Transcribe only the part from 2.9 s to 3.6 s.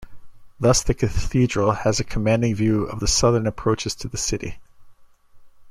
the southern